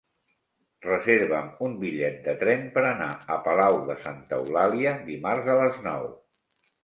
Reserva'm 0.85 1.49
un 1.65 1.73
bitllet 1.83 2.15
de 2.29 2.33
tren 2.39 2.63
per 2.77 2.85
anar 2.91 3.11
a 3.35 3.39
Palau 3.49 3.77
de 3.91 3.99
Santa 4.07 4.39
Eulàlia 4.41 4.95
dimarts 5.11 5.53
a 5.57 5.61
les 5.61 5.77
nou. 5.85 6.09